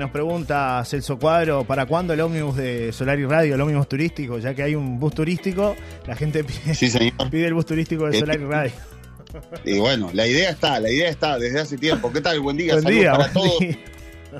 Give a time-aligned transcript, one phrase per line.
[0.00, 4.38] Nos pregunta Celso Cuadro, ¿para cuándo el ómnibus de Solar y Radio, el ómnibus turístico?
[4.38, 5.74] Ya que hay un bus turístico,
[6.06, 7.14] la gente pide, Sí, señor.
[7.32, 8.72] pide el bus turístico de Eh, Solar y Radio.
[9.64, 12.12] Y bueno, la idea está, la idea está desde hace tiempo.
[12.12, 12.38] ¿Qué tal?
[12.38, 13.58] Buen día, Buen día, para buen todos.
[13.58, 13.76] día.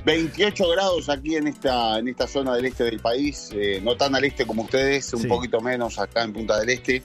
[0.04, 4.14] 28 grados aquí en esta, en esta zona del este del país, eh, no tan
[4.14, 5.26] al este como ustedes, un Sí.
[5.26, 7.02] poquito menos acá en Punta del Este.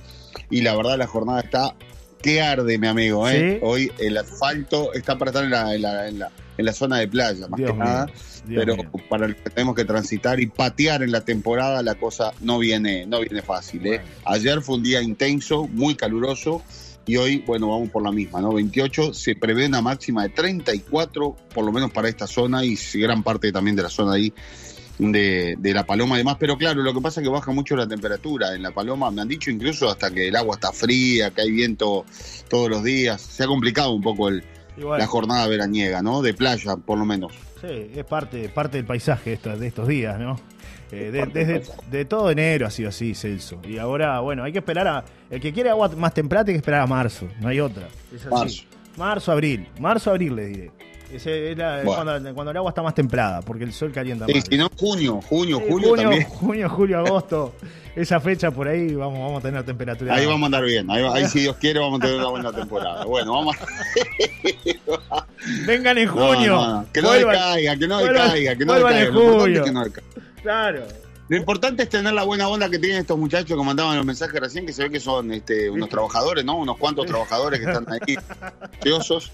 [0.52, 1.74] Y la verdad la jornada está
[2.22, 3.28] que arde, mi amigo.
[3.28, 3.54] ¿eh?
[3.54, 3.60] Sí.
[3.64, 6.98] Hoy el asfalto está para estar en la, en la, en la, en la zona
[6.98, 8.06] de playa, más Dios que mío, nada.
[8.46, 8.92] Dios pero mío.
[9.10, 13.06] para el que tenemos que transitar y patear en la temporada, la cosa no viene,
[13.06, 13.86] no viene fácil.
[13.88, 14.02] ¿eh?
[14.26, 16.62] Ayer fue un día intenso, muy caluroso,
[17.06, 18.54] y hoy, bueno, vamos por la misma, ¿no?
[18.54, 23.24] 28, se prevé una máxima de 34, por lo menos para esta zona, y gran
[23.24, 24.34] parte también de la zona ahí
[25.00, 27.88] de, de La Paloma además, pero claro, lo que pasa es que baja mucho la
[27.88, 31.42] temperatura en La Paloma, me han dicho incluso hasta que el agua está fría, que
[31.42, 32.06] hay viento
[32.48, 34.44] todos los días, se ha complicado un poco el,
[34.78, 36.22] La jornada veraniega, ¿no?
[36.22, 37.32] De playa, por lo menos.
[37.62, 40.40] sí, es parte, parte del paisaje esto- de estos días, ¿no?
[40.92, 43.60] Eh, de- desde de todo enero ha sido así, Celso.
[43.68, 45.04] Y ahora, bueno, hay que esperar a.
[45.30, 47.88] El que quiere agua más temprana tiene que esperar a marzo, no hay otra.
[48.14, 48.30] Es así.
[48.32, 48.64] Marzo.
[48.98, 49.68] Marzo, abril.
[49.80, 50.72] Marzo, abril, les diré.
[51.14, 52.04] Ese es la- Bueno.
[52.04, 54.44] cuando, cuando el agua está más templada, porque el sol calienta Sí, más.
[54.50, 56.24] si no, junio, junio, Sí, julio junio, también.
[56.28, 57.54] junio, julio, agosto,
[57.96, 60.16] esa fecha por ahí vamos, vamos a tener temperatura.
[60.16, 60.90] Ahí vamos a andar bien.
[60.90, 63.06] Ahí, ahí, si Dios quiere, vamos a tener una buena temporada.
[63.06, 63.66] Bueno, vamos a.
[65.68, 66.56] Vengan en junio.
[66.56, 66.86] no, no.
[66.92, 69.02] Que no vuelvan- decaiga, que no vuelvan- decaiga, que no decaiga.
[69.02, 69.64] en julio.
[69.64, 70.08] que no decaiga.
[70.42, 70.84] Claro.
[71.30, 74.40] Lo importante es tener la buena onda que tienen estos muchachos que mandaban los mensajes
[74.40, 76.58] recién, que se ve que son este, unos trabajadores, ¿no?
[76.58, 78.16] Unos cuantos trabajadores que están ahí,
[78.82, 79.32] ociosos.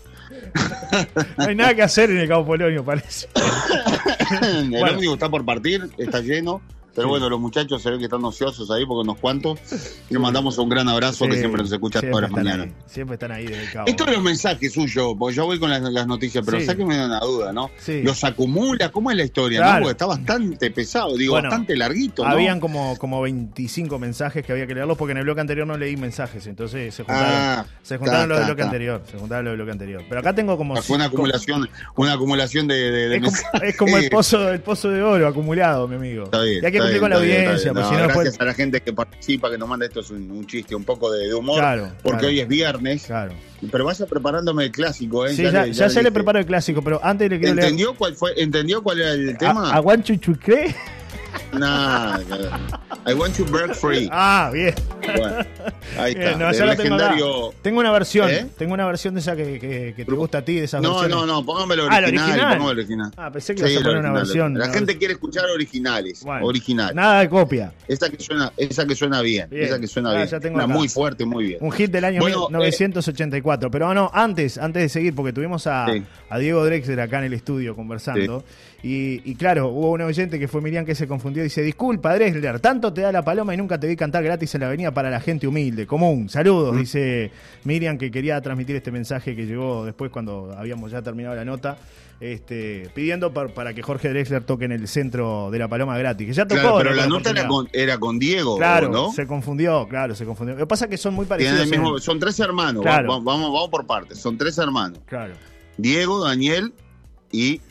[1.38, 3.28] No hay nada que hacer en el Cabo Polonio, parece.
[4.42, 4.92] El Bueno.
[4.96, 6.62] ómnibus está por partir, está lleno.
[6.96, 7.10] Pero Sí.
[7.10, 9.60] bueno, los muchachos se ve que están ociosos ahí porque unos cuantos.
[10.10, 12.68] Y les mandamos un gran abrazo que siempre nos escucha todas las mañanas.
[12.68, 13.88] ahí, siempre están ahí desde el Cabo.
[13.88, 16.66] Esto de los mensajes suyos, porque yo voy con las, las noticias, pero Sí.
[16.66, 17.70] sáquenme una duda, ¿no?
[17.78, 18.02] Sí.
[18.04, 18.90] ¿Los acumula?
[18.92, 19.60] ¿Cómo es la historia?
[19.60, 19.74] Claro.
[19.74, 19.80] ¿no?
[19.84, 22.30] Porque está bastante pesado, digo, Bueno, bastante larguito, ¿no?
[22.32, 25.78] Habían como, como 25 mensajes que había que leerlos porque en el bloque anterior no
[25.78, 28.66] leí mensajes, entonces se juntaron, Ah, se juntaron ta, los del bloque ta.
[28.68, 30.04] anterior, se juntaron los del bloque anterior.
[30.10, 33.70] Pero acá tengo como Fue una acumulación, una acumulación de, de- de Es como, mensajes.
[33.70, 36.24] es como el pozo, el pozo de oro acumulado, mi amigo.
[36.26, 37.74] Está bien, que está cumplir bien, con la está bien, está audiencia, bien.
[37.74, 38.24] porque No, si no después.
[38.26, 40.84] gracias a la gente que participa, que nos manda esto es un, un chiste, un
[40.84, 42.28] poco de, de humor, Claro, porque claro.
[42.28, 43.04] hoy es viernes.
[43.06, 43.34] Claro.
[43.72, 45.36] Pero vaya preparándome el clásico, ¿eh?
[45.36, 47.66] Sí, ya, ya, se le preparo el clásico, pero antes le quiero leer.
[47.68, 48.32] ¿Entendió cuál fue?
[48.38, 49.70] ¿Entendió cuál era el tema?
[49.72, 50.04] ¿A- ¿Aguan
[51.52, 52.20] Nada,
[53.08, 54.08] I want to break free.
[54.12, 54.74] Ah, bien.
[55.02, 55.38] Bueno,
[55.98, 56.32] ahí está.
[56.38, 56.66] No, ya tengo
[56.98, 57.54] legendario.
[57.64, 58.46] Tengo una versión, ¿Eh?
[58.58, 61.00] tengo una versión de esa que, que- que te gusta a ti, de esas No,
[61.00, 61.16] versiones.
[61.18, 62.58] no, no, póngame el Ah, ¿el original, original?
[62.58, 63.12] póngame original.
[63.18, 64.54] Ah, pensé que Sí, ibas a poner una versión.
[64.60, 66.94] La gente quiere escuchar originales, Bueno, original.
[66.94, 67.74] Nada de copia.
[67.88, 69.64] Esa que suena, esa que suena bien, Bien.
[69.64, 70.28] esa que suena Ah, bien.
[70.28, 71.58] ya tengo Una muy fuerte, muy bien.
[71.62, 73.72] Un hit del año Bueno, eh, 1984.
[73.72, 76.04] Pero no, antes, antes de seguir, porque tuvimos a, Sí.
[76.30, 78.44] a Diego Drexler acá en el estudio conversando.
[78.82, 82.16] Y, y claro, hubo un oyente que fue Miriam que se confundió y dice: Disculpa,
[82.16, 84.92] Drexler, tanto te da la paloma y nunca te vi cantar gratis en la avenida
[84.94, 86.30] para la gente humilde, común.
[86.30, 86.80] Saludos, Mm.
[86.80, 87.32] dice
[87.66, 91.78] Miriam, que quería transmitir este mensaje que llegó después cuando habíamos ya terminado la nota.
[92.22, 96.28] Este, pidiendo par- para que Jorge Drexler toque en el centro de la paloma gratis,
[96.28, 96.60] que ya tocó.
[96.62, 99.12] Claro, pero la nota era con, era con Diego, Claro, ¿no?
[99.14, 100.56] se confundió, claro, se confundió.
[100.56, 101.62] Lo que pasa es que son muy parecidos.
[101.62, 103.08] el mismo- en- son tres hermanos, Claro.
[103.08, 105.00] va- vamos, vamos por partes, son tres hermanos.
[105.06, 105.34] Claro.
[105.78, 106.74] Diego, Daniel
[107.32, 107.62] y,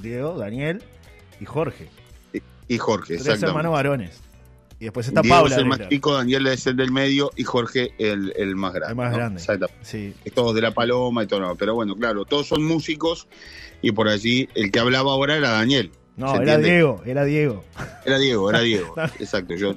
[0.00, 0.82] Diego, Daniel
[1.40, 1.88] y Jorge.
[2.68, 4.20] y Jorge, Tres hermanos varones.
[4.78, 5.54] Y después está Diego Paula.
[5.54, 8.92] es el más chico, Daniel es el del medio y Jorge el, el más grande.
[8.92, 9.16] el más ¿no?
[9.18, 9.68] grande.
[9.82, 10.14] Sí.
[10.34, 11.54] Todos de la paloma y todo.
[11.56, 13.28] Pero bueno, claro, todos son músicos
[13.82, 15.92] y por allí el que hablaba ahora era Daniel.
[16.20, 16.68] No, ¿Se era entiende?
[16.70, 17.64] Diego, era Diego.
[18.04, 18.94] Era Diego, era Diego.
[19.18, 19.74] Exacto, yo.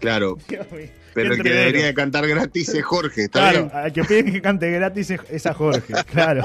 [0.00, 0.36] Claro,
[1.14, 3.70] pero el que debería de cantar gratis es Jorge, ¿está Claro, bien?
[3.74, 6.42] al que piden que cante gratis es- a Jorge, claro.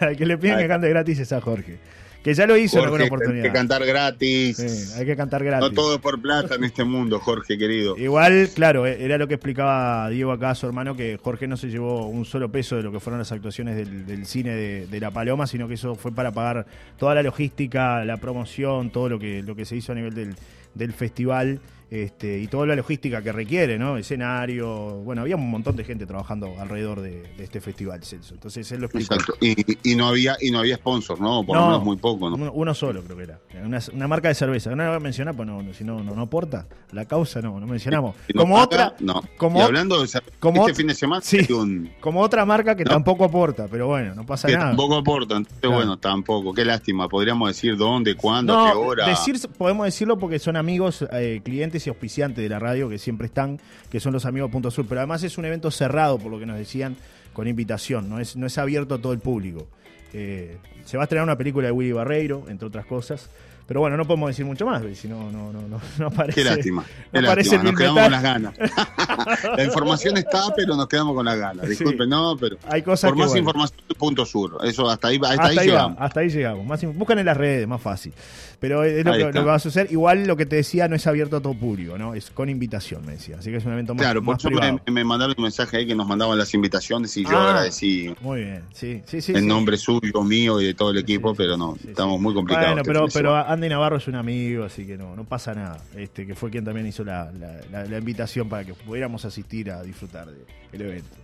[0.00, 1.78] Al que le piden que cante gratis es a Jorge.
[2.22, 3.44] Que ya lo hizo en alguna Jorge, hay oportunidad.
[3.44, 4.56] que cantar gratis.
[4.58, 5.70] Sí, hay que cantar gratis.
[5.70, 7.96] No todo es por plata en este mundo, Jorge, querido.
[7.96, 11.56] Igual, claro, eh, era lo que explicaba Diego acá a su hermano, que Jorge no
[11.56, 14.86] se llevó un solo peso de lo que fueron las actuaciones del, del cine de,
[14.86, 16.66] de La Paloma, sino que eso fue para pagar
[16.98, 20.34] toda la logística, la promoción, todo lo que, lo que se hizo a nivel del,
[20.74, 21.60] del festival.
[21.90, 23.96] Este, y toda la logística que requiere, ¿no?
[23.96, 24.68] Escenario.
[25.02, 28.34] Bueno, había un montón de gente trabajando alrededor de, de este festival, Celso.
[28.34, 29.14] Entonces él lo explicó.
[29.14, 29.34] Exacto.
[29.40, 31.44] Y, y no había y no había sponsor, ¿no?
[31.44, 31.62] Por No.
[31.62, 32.52] lo menos muy poco, ¿no?
[32.52, 33.40] Uno, solo creo que era.
[33.64, 34.70] Una, una marca de cerveza.
[34.70, 36.66] No la voy a mencionar, pues no, si no, no, no aporta.
[36.92, 38.14] La causa no, no mencionamos.
[38.26, 39.22] Si no como paga, otra, No.
[39.36, 40.08] como y hablando de
[40.38, 41.52] como este fin de semana, Sí.
[41.52, 42.90] un, como otra marca que No.
[42.90, 44.68] tampoco aporta, pero bueno, no pasa que nada.
[44.68, 45.38] tampoco aportan.
[45.38, 45.74] Entonces, Claro.
[45.76, 46.52] bueno, tampoco.
[46.54, 47.08] Qué lástima.
[47.08, 49.08] Podríamos decir dónde, cuándo, a qué hora.
[49.08, 53.26] decir, podemos decirlo porque son amigos, eh, clientes y auspiciantes de la radio que siempre
[53.26, 53.58] están,
[53.90, 54.86] que son los amigos Punto Sur.
[54.88, 56.96] Pero además es un evento cerrado, por lo que nos decían,
[57.32, 59.68] con invitación, no es, no es abierto a todo el público.
[60.12, 63.30] Eh, se va a estrenar una película de Willy Barreiro, entre otras cosas.
[63.70, 66.42] Pero bueno, no podemos decir mucho más, si no, no, no, no, no aparece.
[66.42, 66.84] Qué lástima.
[67.12, 67.62] Qué lástima.
[67.62, 68.54] Nos quedamos con las ganas.
[69.56, 71.68] la información está, pero nos quedamos con las ganas.
[71.68, 72.56] Disculpen, no, pero.
[72.68, 74.58] Hay cosas Por más información, punto sur.
[74.64, 75.98] Eso hasta ahí, hasta hasta ahí llegamos.
[76.00, 76.66] hasta ahí llegamos.
[76.66, 78.12] Más, buscan en las redes, más fácil.
[78.58, 79.40] Pero es lo que, lo está.
[79.40, 79.92] que va a suceder.
[79.92, 82.14] Igual lo que te decía no es abierto a todo público, ¿no?
[82.14, 83.36] Es con invitación, me decía.
[83.38, 85.94] Así que es un evento más, Claro, por eso me, mandaron un mensaje ahí que
[85.94, 87.50] nos mandaban las invitaciones y yo Ah.
[87.50, 89.32] agradecí Muy bien, sí, sí, sí.
[89.32, 92.70] en nombre suyo, mío y de todo el equipo, pero no, estamos muy complicados.
[92.70, 93.59] Bueno, pero, pero.
[93.60, 95.78] Andy Navarro es un amigo, así que no, no pasa nada.
[95.94, 99.70] Este, que fue quien también hizo la, la- la- la invitación para que pudiéramos asistir
[99.70, 100.28] a disfrutar
[100.72, 101.16] del evento.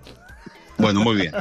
[0.79, 1.33] Bueno, muy bien.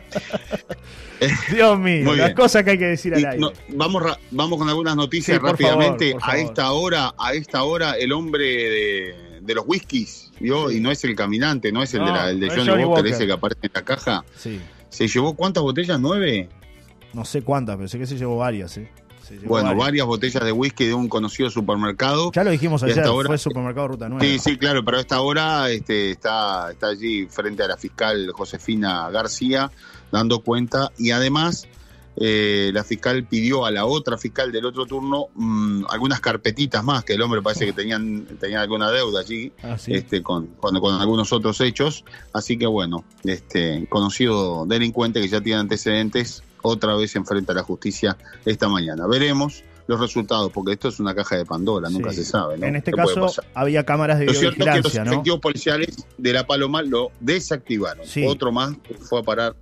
[1.52, 3.38] Dios mío, las cosas que hay que decir al aire.
[3.40, 6.12] no, vamos, vamos con algunas noticias Sí, por rápidamente.
[6.12, 10.70] favor, por a esta hora, a esta hora, el hombre de, de los whiskies, ¿vio?
[10.70, 10.78] Sí.
[10.78, 12.84] y no es el caminante, no es el No, de, la- el de Johnny, Johnny
[12.86, 13.14] Walker, Walker.
[13.14, 14.26] ese que aparece en la caja.
[14.38, 16.00] Sí, ¿Se llevó cuántas botellas?
[16.00, 16.48] ¿Nueve?
[17.14, 18.90] no sé cuántas, pero sé que se llevó varias, ¿eh?
[19.46, 19.86] Bueno, varias.
[19.86, 22.32] varias botellas de whisky de un conocido supermercado.
[22.34, 24.26] Ya lo dijimos ayer, hasta ahora- fue Supermercado Ruta 9.
[24.26, 28.32] Sí, sí, claro, pero a esta hora este, está, está allí frente a la fiscal
[28.34, 29.72] Josefina García
[30.12, 31.68] dando cuenta y además
[32.18, 37.04] eh, la fiscal pidió a la otra fiscal del otro turno mm, algunas carpetitas más,
[37.04, 39.94] que el hombre parece que tenían, tenía alguna deuda allí Ah, sí.
[39.94, 42.06] este, con, con, con algunos otros hechos.
[42.32, 47.56] Así que bueno, este conocido delincuente que ya tiene antecedentes, otra vez se enfrenta a
[47.56, 49.08] la justicia esta mañana.
[49.08, 52.58] Veremos los resultados, porque esto es una caja de Pandora, nunca se sabe.
[52.58, 52.66] ¿no?
[52.66, 55.04] En este ¿Qué puede caso había cámaras de Lo cierto es que los ¿no?
[55.04, 58.06] efectivos policiales de La Paloma lo desactivaron.
[58.06, 58.26] Sí.
[58.26, 58.76] Otro más
[59.08, 59.56] fue a parar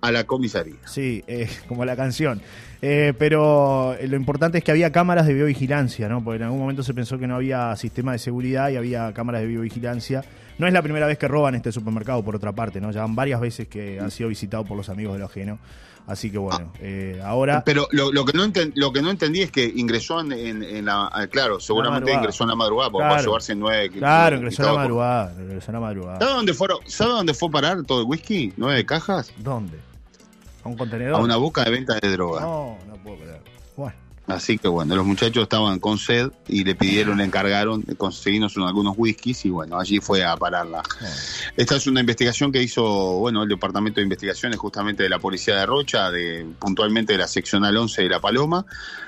[0.00, 0.76] a la comisaría.
[0.86, 2.40] Sí, eh, como la canción.
[2.82, 6.22] Eh, pero lo importante es que había cámaras de videovigilancia, ¿no?
[6.22, 9.42] Porque en algún momento se pensó que no había sistema de seguridad y había cámaras
[9.42, 10.24] de videovigilancia.
[10.58, 12.90] No es la primera vez que roban este supermercado, por otra parte, ¿no?
[12.90, 15.58] Ya van varias veces que han sido visitados por los amigos de lo ajeno.
[16.06, 17.62] Así que bueno, eh, ahora...
[17.64, 18.44] Pero lo, lo que no
[18.76, 21.08] lo que no entendí es que ingresó en, en- en la.
[21.12, 23.14] ah, Claro, seguramente ingresó en la madrugada, porque Claro.
[23.16, 23.90] para llevarse nueve.
[23.90, 25.34] Claro, ingresó a la madrugada.
[25.36, 26.18] Ingresó la madrugada.
[26.20, 28.52] ¿Sabe dónde, fueron, ¿Sabe dónde fue a parar todo el whisky?
[28.56, 29.32] ¿Nueve cajas?
[29.38, 29.78] ¿Dónde?
[30.62, 31.16] ¿A un contenedor?
[31.16, 32.40] A una boca de venta de droga.
[32.40, 33.40] No, no puedo creer.
[33.76, 37.94] Bueno, Así que bueno, los muchachos estaban con sed y le pidieron, le encargaron de
[37.94, 40.82] conseguirnos un- algunos whiskies y bueno, allí fue a pararla.
[41.56, 42.82] Esta es una investigación que hizo,
[43.18, 47.28] bueno, el Departamento de Investigaciones justamente de la Policía de Rocha, de puntualmente de la
[47.28, 48.66] seccional 11 de La Paloma.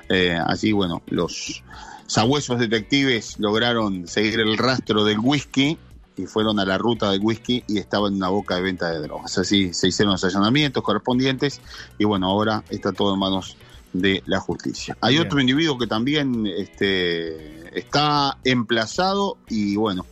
[0.09, 1.65] Eh, allí, bueno, los
[2.06, 5.76] sabuesos detectives lograron seguir el rastro del whisky
[6.17, 9.00] y fueron a la ruta del whisky y estaba en una boca de venta de
[9.00, 9.37] drogas.
[9.38, 11.61] Así se hicieron los allanamientos correspondientes
[11.99, 13.56] y bueno, ahora está todo en manos
[13.93, 14.96] de la justicia.
[15.00, 15.26] Hay Bien.
[15.26, 20.06] otro individuo que también este, está emplazado y bueno,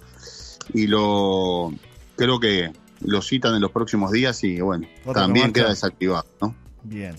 [0.72, 1.72] y lo
[2.16, 6.54] creo que lo citan en los próximos días y bueno, Otro también queda desactivado, ¿no?
[6.82, 7.14] Bien.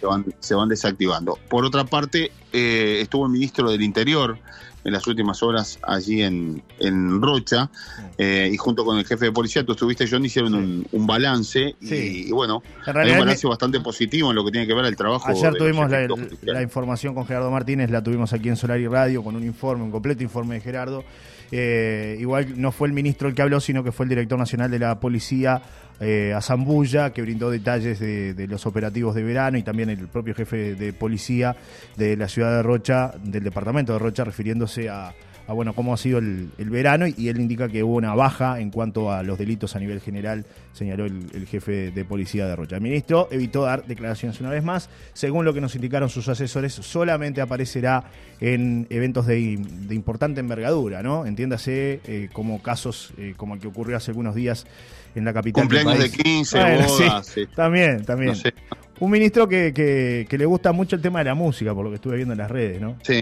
[0.00, 1.38] Se van, se van desactivando.
[1.48, 4.38] Por otra parte, eh, estuvo el ministro del Interior
[4.84, 7.70] en las últimas horas allí en, en Rocha
[8.16, 11.74] eh, y junto con el jefe de policía, tú estuviste, John, hicieron un, un balance
[11.80, 12.24] y, Sí.
[12.28, 14.96] y bueno, En hay un balance bastante positivo en lo que tiene que ver el
[14.96, 15.28] trabajo.
[15.28, 16.06] Ayer tuvimos la,
[16.42, 19.84] la información con Gerardo Martínez, la tuvimos aquí en Solar y Radio con un informe,
[19.84, 21.04] un completo informe de Gerardo.
[21.52, 24.70] Eh, igual no fue el ministro el que habló, sino que fue el director nacional
[24.70, 25.60] de la policía,
[26.00, 30.74] eh, Azambulla, que brindó detalles de, los operativos de verano y también el propio jefe
[30.74, 31.56] de policía
[31.96, 35.12] de la ciudad de Rocha, del departamento de Rocha, refiriéndose a,
[35.46, 38.70] a, bueno cómo ha sido el, verano y, él indica que hubo una baja en
[38.70, 42.76] cuanto a los delitos a nivel general, señaló el, jefe de policía de Rocha.
[42.76, 46.72] El ministro evitó dar declaraciones una vez más, según lo que nos indicaron sus asesores,
[46.72, 48.04] solamente aparecerá
[48.40, 51.26] en eventos de, de importante envergadura, ¿no?
[51.26, 54.66] Entiéndase eh, como casos eh, como el que ocurrió hace algunos días
[55.14, 56.22] en la capital del Cumpleaños de país.
[56.22, 58.28] 15, Bueno, sí, también, también.
[58.30, 58.54] no sé.
[59.00, 61.90] Un ministro que, que, que le gusta mucho el tema de la música, por lo
[61.90, 62.98] que estuve viendo en las redes, ¿no?
[63.02, 63.20] Sí,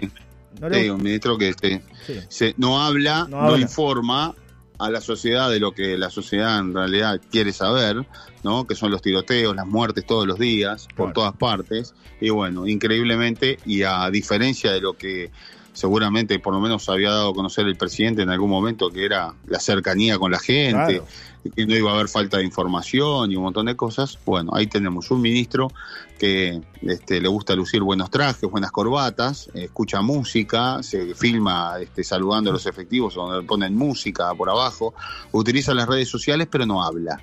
[0.59, 2.19] ¿No le sí, un ministro que este, sí.
[2.27, 3.59] se, no habla, No no, habla.
[3.59, 4.35] informa
[4.77, 8.05] a la sociedad de lo que la sociedad en realidad quiere saber,
[8.43, 8.65] ¿no?
[8.65, 11.13] Que son los tiroteos, las muertes todos los días, por Claro.
[11.13, 11.93] todas partes.
[12.21, 15.31] Y bueno, increíblemente, y a diferencia de lo que
[15.79, 19.33] seguramente por lo menos había dado a conocer el presidente en algún momento, que era
[19.47, 21.07] la cercanía con la gente, Claro.
[21.55, 24.19] que no iba a haber falta de información y un montón de cosas.
[24.25, 25.71] Bueno, ahí tenemos un ministro
[26.19, 32.49] que este, le gusta lucir buenos trajes, buenas corbatas, escucha música, se filma este, saludando
[32.49, 34.93] a los efectivos donde ponen música por abajo,
[35.31, 37.21] utiliza las redes sociales pero no habla.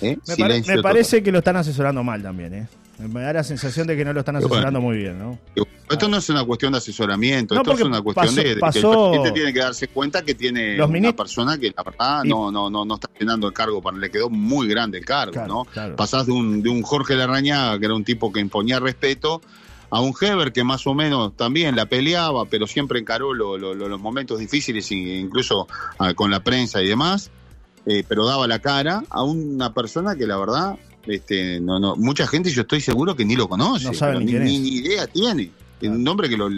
[0.00, 0.18] ¿eh?
[0.26, 0.82] Me, pare- me total.
[0.82, 2.68] parece que lo están asesorando mal también, ¿eh?
[2.98, 5.38] Me da la sensación de que no lo están asesorando muy bien, ¿no?
[5.90, 9.32] Esto no es una cuestión de asesoramiento, esto es una cuestión de, que el presidente
[9.32, 12.94] tiene que darse cuenta que tiene una persona que la verdad no, no, no, no
[12.94, 15.66] está llenando el cargo, para, le quedó muy grande el cargo, ¿no?
[15.96, 19.40] Pasás de un, de un Jorge Larrañaga, que era un tipo que imponía respeto,
[19.90, 24.38] a un Heber que más o menos también la peleaba, pero siempre encaró los momentos
[24.38, 27.30] difíciles, incluso ah, con la prensa y demás,
[27.86, 32.26] eh, pero daba la cara a una persona que la verdad, este, no, no, mucha
[32.26, 35.50] gente yo estoy seguro que ni lo conoce, ni, idea tiene.
[35.82, 36.48] Un nombre que lo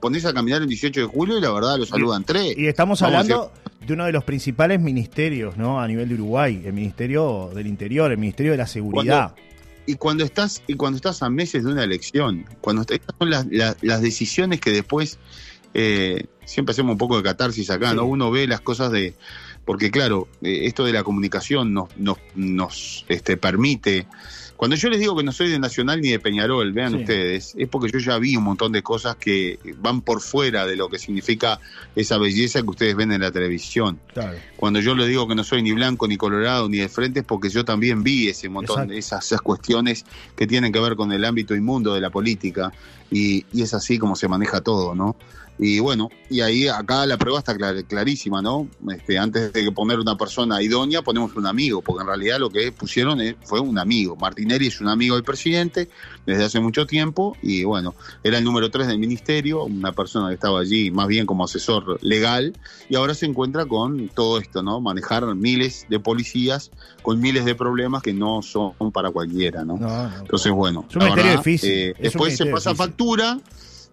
[0.00, 2.58] pones a caminar el 18 de julio y la verdad lo saludan tres.
[2.58, 3.52] Y estamos hablando
[3.86, 5.80] de uno de los principales ministerios, ¿no?
[5.80, 9.34] A nivel de Uruguay, el Ministerio del Interior, el Ministerio de la Seguridad
[9.88, 13.46] y cuando estás y cuando estás a meses de una elección, cuando estas son las,
[13.80, 15.18] las, decisiones que después
[15.72, 18.04] eh, siempre hacemos un poco de catarsis acá, ¿no?
[18.04, 19.14] Uno ve las cosas de
[19.68, 24.06] porque claro, eh, esto de la comunicación nos, nos, nos este, permite
[24.58, 27.68] cuando yo les digo que no soy de Nacional ni de Peñarol, vean ustedes, es
[27.68, 30.98] porque yo ya vi un montón de cosas que van por fuera de lo que
[30.98, 31.60] significa
[31.94, 34.00] esa belleza que ustedes ven en la televisión.
[34.56, 37.24] Cuando yo les digo que no soy ni blanco, ni colorado, ni de frente, es
[37.24, 41.24] porque yo también vi ese montón, de esas, cuestiones que tienen que ver con el
[41.24, 42.72] ámbito inmundo de la política.
[43.12, 45.14] Y, y es así como se maneja todo, ¿no?
[45.58, 48.68] Y bueno, y ahí acá la prueba está clarísima, ¿no?
[48.92, 52.70] Este, antes de poner una persona idónea, ponemos un amigo, porque en realidad lo que
[52.70, 54.14] pusieron fue un amigo.
[54.16, 55.88] Martinelli es un amigo del presidente
[56.26, 60.34] desde hace mucho tiempo y bueno, era el número tres del ministerio, una persona que
[60.34, 62.52] estaba allí más bien como asesor legal
[62.88, 64.80] y ahora se encuentra con todo esto, ¿no?
[64.80, 66.70] Manejar miles de policías
[67.02, 69.78] con miles de problemas que no son para cualquiera, ¿no?
[70.20, 71.70] Entonces, bueno, es un ministerio difícil.
[71.70, 73.40] Eh, después se pasa factura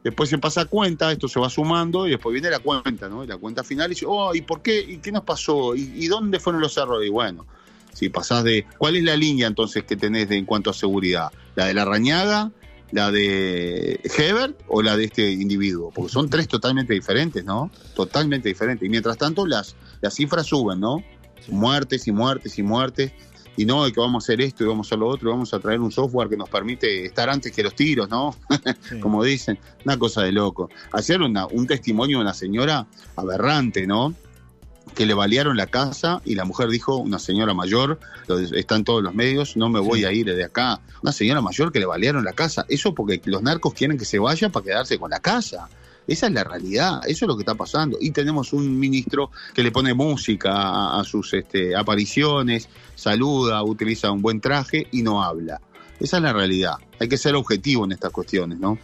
[0.06, 3.24] después se pasa a cuenta, esto se va sumando y después viene la cuenta, ¿no?
[3.24, 4.80] Y la cuenta final y dice, oh, ¿y por qué?
[4.80, 5.76] ¿Y qué nos pasó?
[5.76, 7.08] ¿Y, dónde fueron los errores?
[7.08, 7.48] Y bueno,
[7.92, 8.68] si pasás de.
[8.78, 11.32] ¿Cuál es la línea entonces que tenés de, en cuanto a seguridad?
[11.56, 12.52] ¿La de la rañaga?
[12.92, 15.90] ¿La de Hebert o la de este individuo?
[15.90, 17.72] Porque son tres totalmente diferentes, ¿no?
[17.96, 18.86] Totalmente diferentes.
[18.86, 21.04] Y mientras tanto, las, las cifras suben, ¿no?
[21.48, 23.12] Muertes y muertes y muertes
[23.58, 25.54] y no de que vamos a hacer esto y vamos a hacer lo otro, vamos
[25.54, 28.36] a traer un software que nos permite estar antes que los tiros, ¿no?
[29.02, 30.70] Como dicen, una cosa de loco.
[30.92, 34.14] Hacer una, un testimonio de una señora aberrante, ¿no?
[34.94, 38.00] que le balearon la casa y la mujer dijo, una señora mayor,
[38.54, 40.80] está en todos los medios, no me voy a ir de acá.
[41.02, 42.66] Una señora mayor que le balearon la casa.
[42.70, 45.68] Eso porque los narcos quieren que se vaya para quedarse con la casa.
[46.08, 47.98] Esa es la realidad, eso es lo que está pasando.
[48.00, 54.22] Y tenemos un ministro que le pone música a, sus este, apariciones, saluda, utiliza un
[54.22, 55.60] buen traje y no habla.
[56.00, 56.76] Esa es la realidad.
[57.00, 58.78] Hay que ser objetivo en estas cuestiones, ¿no?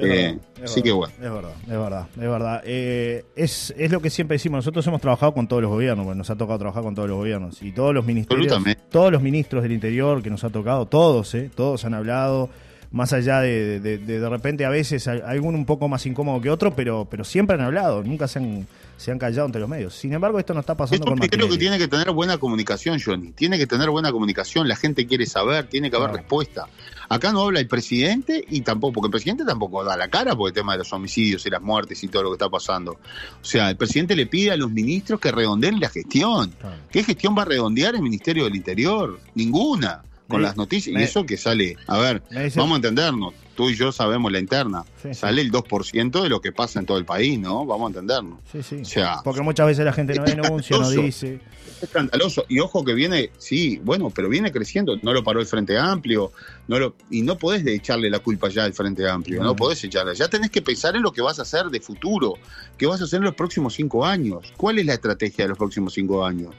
[0.00, 1.12] Eh, así que bueno.
[1.14, 2.62] Es verdad, es verdad, es verdad.
[2.64, 4.58] Eh, es, es lo que siempre decimos.
[4.58, 7.18] Nosotros hemos trabajado con todos los gobiernos, bueno, nos ha tocado trabajar con todos los
[7.18, 7.62] gobiernos.
[7.62, 11.50] Y todos los ministerios, todos los ministros del interior que nos ha tocado, todos, ¿eh?
[11.54, 12.48] todos han hablado
[12.90, 16.74] más allá de de, de, repente a veces alguno un poco más incómodo que otro,
[16.74, 18.66] pero, pero siempre han hablado, nunca se han,
[18.96, 19.94] se han callado entre los medios.
[19.94, 23.32] Sin embargo, esto no está pasando con creo que tiene que tener buena comunicación, Johnny.
[23.32, 26.66] Tiene que tener buena comunicación, la gente quiere saber, tiene que haber respuesta.
[27.10, 30.48] Acá no habla el presidente y tampoco, porque el presidente tampoco da la cara por
[30.48, 32.92] el tema de los homicidios y las muertes y todo lo que está pasando.
[32.92, 36.54] O sea, el presidente le pide a los ministros que redondeen la gestión.
[36.90, 39.18] ¿Qué gestión va a redondear el Ministerio del Interior?
[39.34, 41.00] Ninguna con las noticias.
[41.00, 42.22] y eso que sale, a ver,
[42.54, 46.52] vamos a entendernos, tú y yo sabemos la interna, sale el 2% de lo que
[46.52, 47.64] pasa en todo el país, ¿no?
[47.66, 48.38] Vamos a entendernos.
[48.52, 48.82] Sí, sí.
[48.82, 51.40] O sea, Porque muchas veces la gente no denuncia, no dice.
[51.78, 52.44] Es escandaloso.
[52.48, 54.96] Y ojo que viene, sí, bueno, pero viene creciendo.
[55.02, 56.32] No lo paró el Frente Amplio.
[56.66, 59.40] No lo, y no podés echarle la culpa ya al Frente Amplio.
[59.40, 60.14] No, no podés echarle.
[60.14, 62.34] Ya tenés que pensar en lo que vas a hacer de futuro.
[62.76, 64.52] ¿Qué vas a hacer en los próximos cinco años?
[64.56, 66.54] ¿Cuál es la estrategia de los próximos cinco años?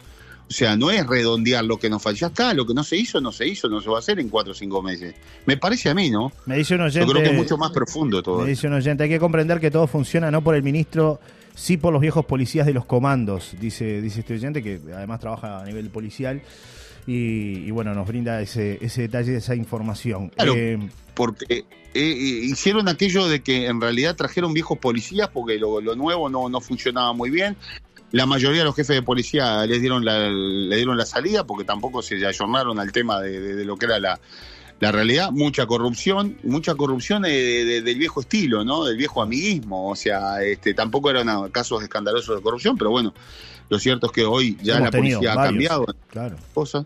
[0.50, 2.26] O sea, no es redondear lo que nos falló.
[2.26, 4.30] acá, lo que no se hizo, no se hizo, no se va a hacer en
[4.30, 5.14] cuatro o cinco meses.
[5.46, 6.32] Me parece a mí, ¿no?
[6.48, 8.42] Me dice un oyente, Yo creo que es mucho más profundo todo.
[8.42, 11.20] Me dice un oyente, hay que comprender que todo funciona no por el ministro,
[11.54, 15.62] sí por los viejos policías de los comandos, dice, dice este oyente, que además trabaja
[15.62, 16.42] a nivel policial.
[17.06, 20.30] Y, bueno, nos brinda ese, ese detalle, esa información.
[20.30, 20.78] Claro, eh,
[21.16, 21.64] porque eh,
[21.96, 26.50] eh, hicieron aquello de que en realidad trajeron viejos policías porque lo, lo nuevo no,
[26.50, 27.58] no funcionaba muy bien
[28.12, 31.64] la mayoría de los jefes de policía les dieron la, le dieron la salida porque
[31.64, 34.20] tampoco se ayornaron al tema de, lo que era la,
[34.80, 35.32] realidad.
[35.32, 38.86] Mucha corrupción, mucha corrupción del viejo estilo, ¿no?
[38.86, 39.90] Del viejo amiguismo.
[39.90, 43.14] O sea, este, tampoco eran casos escandalosos de corrupción, pero bueno,
[43.70, 46.38] lo cierto es que hoy ya la policía ha cambiado claro.
[46.54, 46.86] cosas.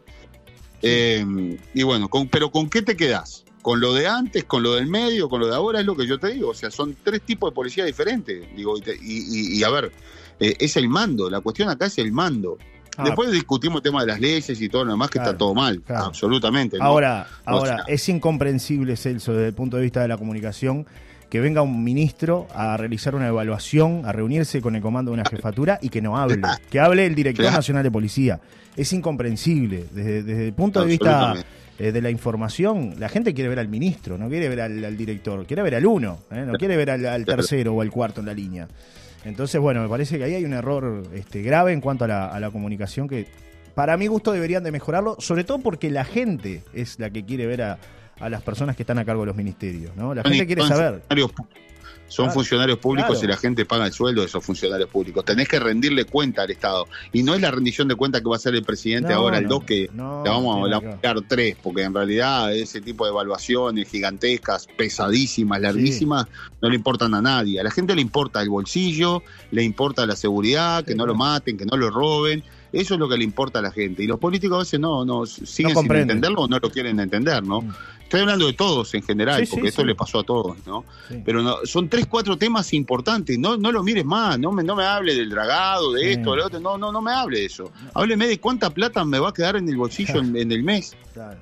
[0.82, 3.46] Eh, y bueno, pero ¿con qué te quedás?
[3.62, 5.80] ¿Con lo de antes, con lo del medio, con lo de ahora?
[5.80, 6.50] Es lo que yo te digo.
[6.50, 8.44] O sea, son tres tipos de policía diferentes.
[8.58, 9.94] Digo, y a ver,
[10.40, 12.58] eh, es el mando, la cuestión acá es el mando.
[12.98, 13.04] Ah.
[13.06, 15.54] Después discutimos el tema de las leyes y todo lo demás, que Claro, está todo
[15.54, 16.06] mal, claro.
[16.06, 16.78] absolutamente.
[16.78, 16.86] ¿no?
[16.86, 20.86] Ahora, ahora sea, es incomprensible, Celso, desde el punto de vista de la comunicación,
[21.30, 25.26] que venga un ministro a realizar una evaluación, a reunirse con el comando de una
[25.28, 28.40] jefatura y que no hable, que hable el director nacional de policía.
[28.76, 29.86] Es incomprensible.
[29.92, 31.34] Desde, desde el punto de vista
[31.80, 34.96] eh, de la información, la gente quiere ver al ministro, no quiere ver al, al
[34.96, 36.44] director, quiere ver al uno, ¿eh?
[36.46, 38.68] no quiere ver al, tercero o al cuarto en la línea.
[39.26, 42.28] Entonces, bueno, me parece que ahí hay un error este, grave en cuanto a la,
[42.28, 43.28] a la comunicación que,
[43.76, 47.46] para mi gusto, deberían de mejorarlo, sobre todo porque la gente es la que quiere
[47.46, 47.80] ver a,
[48.20, 50.14] a las personas que están a cargo de los ministerios, ¿no?
[50.14, 51.02] La gente quiere saber.
[52.10, 52.34] Son Claro.
[52.36, 53.26] funcionarios públicos Claro.
[53.26, 55.26] y la gente paga el sueldo de esos funcionarios públicos.
[55.26, 56.86] Tenés que rendirle cuenta al Estado.
[57.12, 59.38] Y no es la rendición de cuenta que va a hacer el presidente No, ahora,
[59.40, 63.06] el no, 2, que no, la vamos, a dar tres, porque en realidad ese tipo
[63.06, 66.28] de evaluaciones gigantescas, pesadísimas, larguísimas,
[66.62, 67.60] no le importan a nadie.
[67.60, 71.16] A la gente le importa el bolsillo, le importa la seguridad, que Sí, no lo
[71.16, 72.44] maten, que no lo roben.
[72.74, 74.04] Eso es lo que le importa a la gente.
[74.04, 77.44] Y los políticos a veces no, no siguen sin entenderlo o no lo quieren entender,
[77.44, 77.62] ¿no?
[77.62, 77.74] Mm.
[78.02, 79.88] Estoy hablando de todos en general, Sí, sí, porque esto sí.
[79.88, 80.86] le pasó a todos, ¿no?
[81.26, 83.40] Pero no, son tres, cuatro temas importantes.
[83.40, 86.38] No, no lo mires más, no me, no me hable del dragado, de esto, de
[86.38, 86.60] lo otro.
[86.60, 87.72] No, no, no me hable de eso.
[87.94, 90.96] Hábleme de cuánta plata me va a quedar en el bolsillo en, en el mes.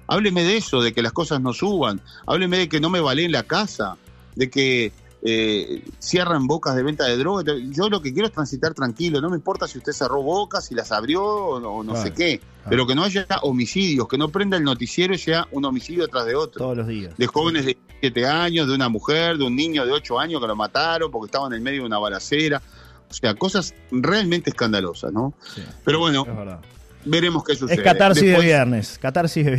[0.07, 1.99] Hábleme de eso, de que las cosas no suban.
[2.25, 3.97] Hábleme de que no me vale la casa,
[4.35, 4.91] de que
[5.23, 7.43] eh, cierran bocas de venta de droga.
[7.69, 9.21] Yo lo que quiero es transitar tranquilo.
[9.21, 12.07] No me importa si usted cerró bocas, si las abrió o no, o no Claro,
[12.07, 12.41] sé qué.
[12.69, 16.25] Pero que no haya homicidios, que no prenda el noticiero y sea un homicidio tras
[16.25, 17.17] de otro Todos los días.
[17.17, 20.47] de jóvenes de 7 años, de una mujer, de un niño de 8 años que
[20.47, 22.61] lo mataron porque estaban en el medio de una balacera.
[23.09, 25.33] O sea, cosas realmente escandalosas, ¿no?
[25.53, 26.61] Sí, Pero bueno, es verdad.
[27.05, 27.77] Veremos qué sucede.
[27.77, 28.97] Es catarsis Después- de viernes.
[29.01, 29.51] Catarsis de,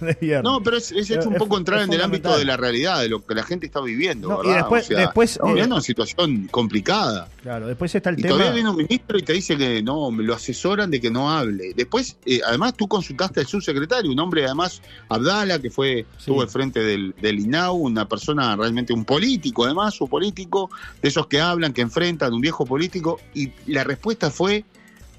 [0.00, 0.44] de viernes.
[0.44, 3.00] No, pero es, es, es un poco es entrar en el ámbito de la realidad,
[3.00, 5.62] de lo que la gente está viviendo, No, y después- o sea, después, estamos eh,
[5.64, 7.28] una situación complicada.
[7.42, 8.34] Claro, después está el Y tema.
[8.34, 11.30] todavía viene un ministro y te dice que no, me lo asesoran de que no
[11.30, 11.72] hable.
[11.74, 16.18] Después, eh, además, tú consultaste al subsecretario, un hombre, además, Abdala, que fue Sí.
[16.20, 20.70] estuvo al frente del, del INAU, una persona realmente un político, además, un político,
[21.02, 24.64] de esos que hablan, que enfrentan, un viejo político, y la respuesta fue.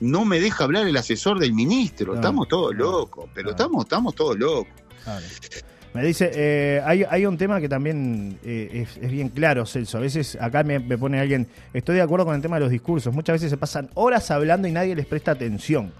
[0.02, 2.08] No me deja hablar el asesor del ministro.
[2.08, 3.50] Claro, estamos todos claro, locos, pero claro.
[3.52, 4.74] estamos, estamos todos locos.
[5.94, 9.98] Me dice, eh, hay, hay un tema que también eh, es, es bien claro, Celso.
[9.98, 12.70] A veces acá me, me pone alguien, estoy de acuerdo con el tema de los
[12.72, 13.14] discursos.
[13.14, 15.92] Muchas veces se pasan horas hablando y nadie les presta atención.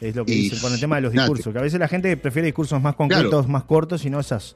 [0.00, 1.52] Es lo que Y- dicen con el tema de los discursos.
[1.52, 4.54] Que a veces la gente prefiere discursos más concretos, más cortos y no esas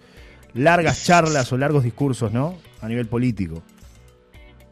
[0.55, 2.57] largas charlas o largos discursos, ¿no?
[2.81, 3.63] A nivel político.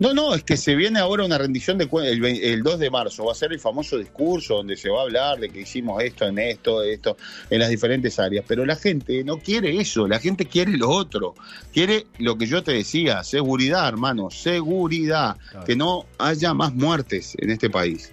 [0.04, 2.12] No, no, es que se viene ahora una rendición de cuentas.
[2.12, 5.02] El, el 2 de marzo va a ser el famoso discurso donde se va a
[5.04, 7.16] hablar de que hicimos esto en esto, esto,
[7.48, 8.44] en las diferentes áreas.
[8.46, 11.34] Pero la gente no quiere eso, la gente quiere lo otro.
[11.72, 15.38] Quiere lo que yo te decía, seguridad, hermano, seguridad.
[15.50, 15.64] Claro.
[15.64, 18.12] Que no haya más muertes en este país.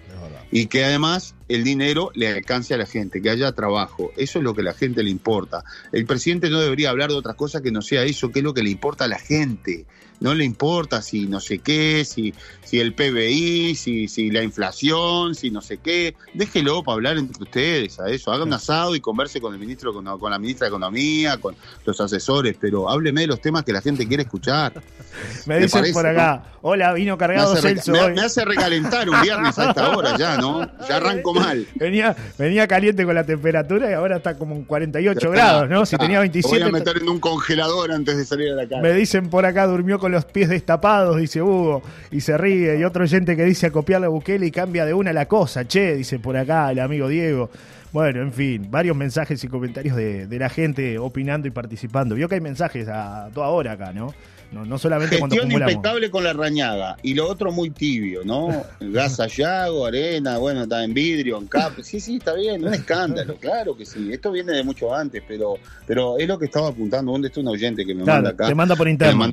[0.50, 4.12] Y que además el dinero le alcance a la gente, que haya trabajo.
[4.16, 5.62] Eso es lo que a la gente le importa.
[5.92, 8.54] El presidente no debería hablar de otra cosa que no sea eso, que es lo
[8.54, 9.84] que le importa a la gente.
[10.22, 12.32] No le importa si no sé qué, si,
[12.64, 16.14] si el PBI, si, si la inflación, si no sé qué.
[16.34, 18.32] Déjelo para hablar entre ustedes a eso.
[18.32, 21.54] Haga un asado y converse con el ministro, con, con la ministra de Economía, con
[21.84, 24.72] los asesores, pero hábleme de los temas que la gente quiere escuchar.
[25.46, 28.20] Me ¿Te dicen parece, por acá, hola, vino Me cargado hace, reca- Celso me- me
[28.22, 30.62] hace recalentar un viernes a esta hora ya, ¿no?
[30.88, 31.66] Ya arranco mal.
[31.74, 35.68] Venía, venía caliente con la temperatura y ahora está como en 48 Ya está, grados,
[35.68, 35.84] ¿no?
[35.84, 36.04] Si está.
[36.04, 36.58] tenía Lo 27.
[36.60, 38.80] Voy a meter en un congelador antes de salir a la calle.
[38.82, 42.78] Me dicen por acá, durmió con los pies destapados, dice Hugo, y se ríe.
[42.78, 45.66] Y otro oyente que dice a copiarle a Bukele y cambia de una la cosa,
[45.66, 47.50] che, dice por acá el amigo Diego.
[47.92, 52.14] Bueno, en fin, varios mensajes y comentarios de, de la gente opinando y participando.
[52.14, 54.14] Vio que hay mensajes a toda hora acá, ¿no?
[54.50, 55.72] No, no solamente cuando Gestión acumulamos.
[55.74, 58.64] impecable con la rañaga y lo otro muy tibio, ¿no?
[58.80, 61.72] Gas Sayago, arena, bueno, está en vidrio, en cap.
[61.82, 64.10] Sí, sí, está bien, un escándalo, claro que sí.
[64.12, 65.54] Esto viene de mucho antes, pero
[65.86, 67.12] pero es lo que estaba apuntando.
[67.12, 68.46] ¿Dónde está un oyente que me Claro, manda acá?
[68.46, 69.32] te manda por interno.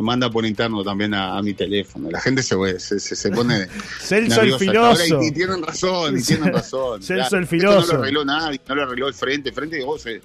[0.00, 2.10] Manda, me manda por interno también a, a mi teléfono.
[2.10, 3.66] La gente se, se, se, se pone
[4.00, 5.22] Celso el filoso.
[5.22, 7.02] Y, y tienen razón, y tienen razón.
[7.02, 7.86] Celso el Esto filoso.
[7.86, 9.48] no lo arregló nadie, no lo arregló el frente.
[9.50, 10.20] El frente oh, se,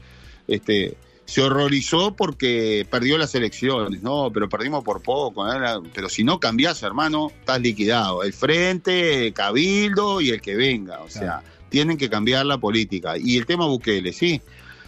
[0.48, 5.52] este, se horrorizó porque perdió las elecciones, no, pero perdimos por poco.
[5.52, 5.58] ¿eh?
[5.94, 8.24] Pero si no cambiás, hermano, estás liquidado.
[8.24, 11.00] El frente, Cabildo y el que venga.
[11.02, 11.44] O sea, Claro.
[11.70, 13.16] tienen que cambiar la política.
[13.18, 14.42] Y el tema Bukele, sí.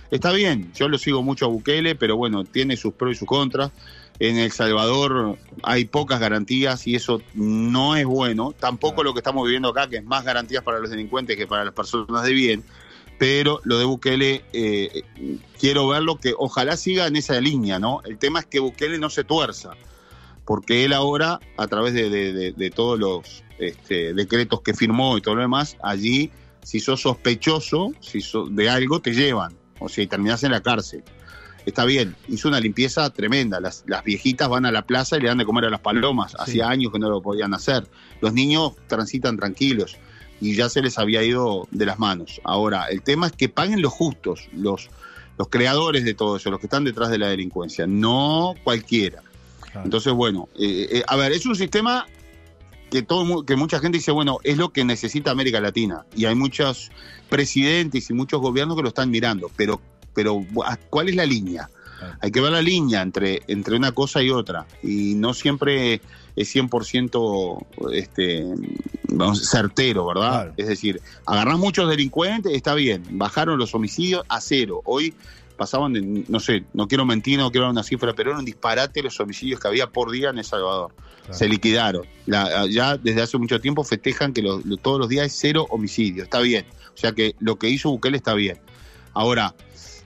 [0.09, 3.27] Está bien, yo lo sigo mucho a Bukele, pero bueno, tiene sus pros y sus
[3.27, 3.71] contras.
[4.19, 8.53] En El Salvador hay pocas garantías y eso no es bueno.
[8.57, 11.63] Tampoco lo que estamos viviendo acá, que es más garantías para los delincuentes que para
[11.65, 12.63] las personas de bien.
[13.19, 15.03] Pero lo de Bukele, eh,
[15.59, 18.01] quiero verlo que ojalá siga en esa línea, ¿no?
[18.05, 19.71] El tema es que Bukele no se tuerza,
[20.45, 25.35] porque él ahora, a través de, de- todos los este, decretos que firmó y todo
[25.35, 26.31] lo demás, allí
[26.63, 29.55] si sos sospechoso si sos de algo, te llevan.
[29.79, 31.03] O sea, terminás en la cárcel.
[31.67, 33.59] Está bien, hizo una limpieza tremenda.
[33.59, 36.33] Las, las viejitas van a la plaza y le dan de comer a las palomas.
[36.39, 37.85] Hacía años que no lo podían hacer.
[38.21, 39.97] Los niños transitan tranquilos
[40.39, 42.39] y ya se les había ido de las manos.
[42.45, 44.89] Ahora, el tema es que paguen los justos, los,
[45.37, 49.21] los creadores de todo eso, los que están detrás de la delincuencia, no cualquiera.
[49.83, 52.05] Entonces, bueno, eh, eh, a ver, es un sistema
[52.89, 56.05] que, todo, que mucha gente dice, bueno, es lo que necesita América Latina.
[56.15, 56.91] Y hay muchos
[57.27, 59.81] presidentes y muchos gobiernos que lo están mirando, pero,
[60.17, 60.43] pero
[60.89, 61.69] ¿cuál es la línea?
[62.21, 64.65] Hay que ver la línea entre, entre una cosa y otra.
[64.81, 66.01] Y no siempre
[66.35, 68.43] es 100% este,
[69.09, 70.55] vamos, certero, ¿verdad?
[70.57, 74.81] Es decir, agarrás muchos delincuentes, está bien, bajaron los homicidios a cero.
[74.85, 75.13] Hoy
[75.55, 78.45] pasaban de, no sé, no quiero mentir, no quiero dar una cifra, pero era un
[78.45, 80.95] disparate los homicidios que había por día en El Salvador.
[81.29, 82.07] Se liquidaron.
[82.25, 84.41] ya desde hace mucho tiempo festejan que
[84.81, 86.23] todos los días es cero homicidio.
[86.23, 86.65] Está bien.
[86.95, 88.57] O sea que lo que hizo Bukele está bien.
[89.17, 89.55] Ahora,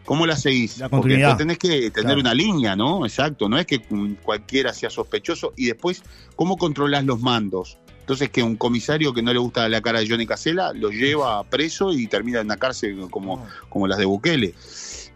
[0.05, 0.77] ¿cómo la seguís?
[0.77, 3.05] La Porque tenés que tener una línea, ¿no?
[3.05, 3.47] Exacto.
[3.49, 3.81] No es que
[4.23, 5.53] cualquiera sea sospechoso.
[5.55, 6.03] Y después,
[6.35, 7.77] ¿cómo controlás los mandos?
[7.99, 11.43] Entonces, que un comisario que no le gusta la cara de Johnny Casella lo lleva
[11.43, 14.53] preso y termina en la cárcel como, como las de Bukele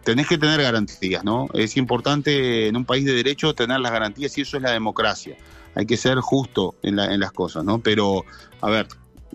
[0.06, 1.48] tenés que tener garantías, ¿no?
[1.52, 5.36] Es importante en un país de derecho tener las garantías y eso es la democracia.
[5.74, 7.80] Hay que ser justo en, las cosas, ¿no?
[7.80, 8.24] Pero,
[8.60, 8.86] a ver,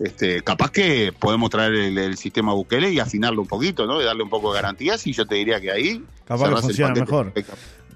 [0.03, 4.01] este, capaz que podemos traer el, sistema Bukele y afinarlo un poquito, ¿no?
[4.01, 6.03] Y darle un poco de garantías y yo te diría que ahí...
[6.25, 7.33] Capaz que funciona mejor.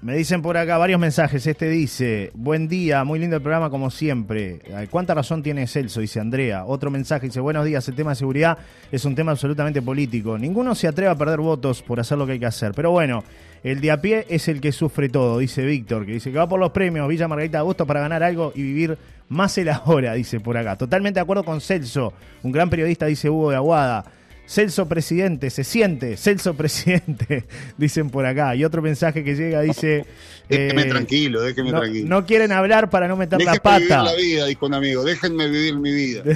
[0.02, 1.46] Me dicen por acá varios mensajes.
[1.46, 4.60] Este dice, buen día, muy lindo el programa como siempre.
[4.90, 6.00] ¿Cuánta razón tiene Celso?
[6.00, 6.64] Dice Andrea.
[6.64, 8.58] Otro mensaje dice, buenos días, el tema de seguridad
[8.92, 10.38] es un tema absolutamente político.
[10.38, 12.72] Ninguno se atreve a perder votos por hacer lo que hay que hacer.
[12.72, 13.24] Pero bueno,
[13.62, 16.48] el de a pie es el que sufre todo, dice Víctor, que dice que va
[16.48, 20.14] por los premios Villa Margarita de Agosto para ganar algo y vivir más el ahora,
[20.14, 20.76] dice por acá.
[20.76, 24.04] Totalmente de acuerdo con Celso, un gran periodista, dice Hugo de Aguada.
[24.46, 27.44] Celso presidente, se siente, Celso presidente,
[27.76, 28.54] dicen por acá.
[28.54, 30.06] Y otro mensaje que llega dice...
[30.48, 32.08] déjeme eh, tranquilo, déjeme no, tranquilo.
[32.08, 33.78] No quieren hablar para no meter la pata.
[33.78, 36.22] Vivir la vida, dijo un amigo, déjenme vivir mi vida.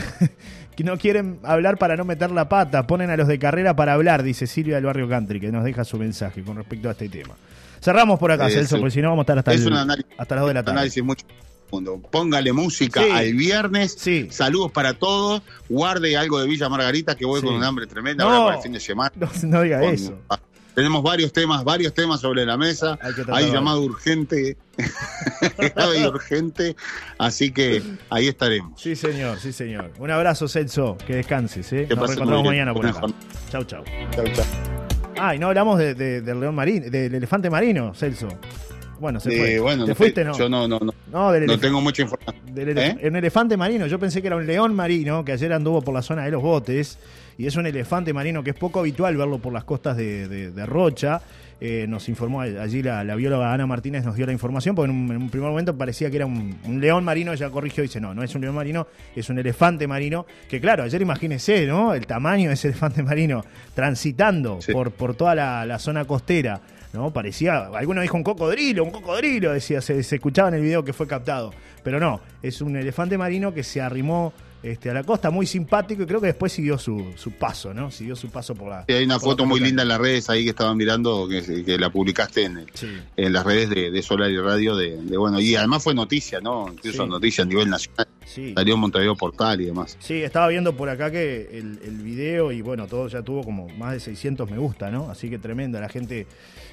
[0.84, 4.22] no quieren hablar para no meter la pata, ponen a los de carrera para hablar,
[4.22, 7.34] dice Silvia del Barrio Country, que nos deja su mensaje con respecto a este tema.
[7.80, 10.54] Cerramos por acá, Celso, porque si no vamos a estar hasta, hasta las 2 de
[10.54, 10.78] la tarde.
[10.78, 11.24] Análisis mucho
[12.11, 13.96] Póngale música al viernes.
[14.30, 15.42] Saludos para todos.
[15.68, 18.72] Guarde algo de Villa Margarita que voy con un hambre tremenda ahora para el fin
[18.72, 19.12] de semana.
[19.42, 20.18] No, diga eso.
[20.74, 22.98] Tenemos varios temas, varios temas sobre la mesa.
[23.33, 24.56] Hay, llamado urgente.
[25.76, 26.76] Hay urgente.
[27.18, 28.80] Así que ahí estaremos.
[28.80, 29.92] Sí, señor, sí, señor.
[29.98, 30.96] Un abrazo, Celso.
[31.06, 31.87] Que descanses, ¿eh?
[31.90, 33.02] Nos reencontramos mañana por acá.
[33.50, 33.85] Chau, chau.
[34.14, 34.44] Chau, chau.
[35.18, 38.28] Ah, y no hablamos de, del león marino, del elefante marino, Celso.
[39.00, 39.58] Bueno, se fue.
[39.58, 40.36] Bueno, ¿Te fuiste, no?
[40.36, 40.92] Yo no, no, no.
[41.10, 42.36] No, tengo mucha información.
[42.54, 42.98] Del ¿Eh?
[43.04, 43.86] Un elefante marino.
[43.86, 46.42] Yo pensé que era un león marino que ayer anduvo por la zona de los
[46.42, 46.98] botes.
[47.38, 51.22] Y es un elefante marino que es poco habitual verlo por las costas de, Rocha.
[51.62, 55.30] Eh, nos informó allí la, bióloga Ana Martínez, nos dio la información, porque en un,
[55.30, 58.34] primer momento parecía que era un, león marino, ella corrigió y dice, no, no es
[58.34, 61.92] un león marino, es un elefante marino, que claro, ayer imagínese, ¿no?
[61.92, 66.60] El tamaño de ese elefante marino transitando por, por toda la zona costera
[66.92, 67.12] ¿no?
[67.12, 70.92] Parecía, alguno dijo un cocodrilo, un cocodrilo, decía, se, se, escuchaba en el video que
[70.92, 71.53] fue captado.
[71.83, 76.03] Pero no, es un elefante marino que se arrimó este, a la costa, muy simpático
[76.03, 77.90] y creo que después siguió su, su paso, ¿no?
[77.90, 78.85] Siguió su paso por la...
[78.87, 81.90] Sí, hay una foto muy linda en las redes ahí que estaban mirando, que, la
[81.90, 82.66] publicaste en,
[83.16, 86.68] en, las redes de, Solar y Radio, de, bueno, y además fue noticia, ¿no?
[86.70, 88.07] Incluso noticia a nivel nacional.
[88.55, 89.96] Salió Montevideo Portal y demás.
[89.98, 93.66] Sí, estaba viendo por acá que el, el video y bueno, todo ya tuvo como
[93.70, 95.11] más de 600 me gusta, ¿no?
[95.11, 96.26] Así que tremenda, la gente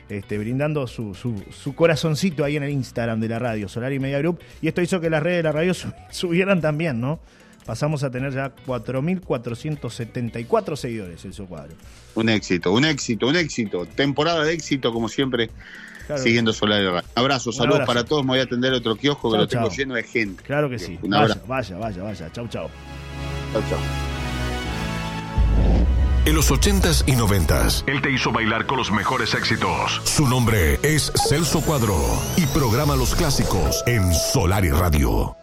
[0.10, 4.20] este, brindando su, su, corazoncito ahí en el Instagram de la radio, Solar y Media
[4.20, 4.40] Group.
[4.62, 5.74] Y esto hizo que las redes de la radio
[6.12, 7.20] subieran también, ¿no?
[7.66, 11.76] Pasamos a tener ya 4.474 seguidores en su cuadro.
[12.16, 13.86] Un éxito, un éxito, un éxito.
[13.86, 15.50] Temporada de éxito, como siempre,
[16.16, 17.10] siguiendo Solar y Radio.
[17.16, 18.24] Abrazos, saludos para todos.
[18.24, 20.42] Me voy a atender otro kiosco que lo tengo lleno de gente.
[20.44, 20.98] Claro que sí.
[21.02, 22.32] vaya, vaya, vaya, vaya.
[22.32, 22.70] Chau, chau.
[23.52, 24.17] Chau, chau.
[26.28, 30.02] En los 80s y 90s, él te hizo bailar con los mejores éxitos.
[30.04, 31.98] Su nombre es Celso Cuadro
[32.36, 35.38] y programa los clásicos en Solar y Radio.